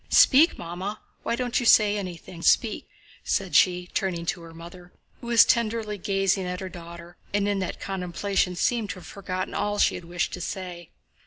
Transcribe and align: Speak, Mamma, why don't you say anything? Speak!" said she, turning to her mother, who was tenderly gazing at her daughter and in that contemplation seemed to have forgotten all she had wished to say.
Speak, 0.09 0.57
Mamma, 0.57 0.99
why 1.21 1.35
don't 1.35 1.59
you 1.59 1.65
say 1.67 1.95
anything? 1.95 2.41
Speak!" 2.41 2.87
said 3.23 3.55
she, 3.55 3.85
turning 3.93 4.25
to 4.25 4.41
her 4.41 4.51
mother, 4.51 4.91
who 5.19 5.27
was 5.27 5.45
tenderly 5.45 5.99
gazing 5.99 6.47
at 6.47 6.59
her 6.59 6.69
daughter 6.69 7.17
and 7.35 7.47
in 7.47 7.59
that 7.59 7.79
contemplation 7.79 8.55
seemed 8.55 8.89
to 8.89 8.95
have 8.95 9.05
forgotten 9.05 9.53
all 9.53 9.77
she 9.77 9.93
had 9.93 10.05
wished 10.05 10.33
to 10.33 10.41
say. 10.41 10.89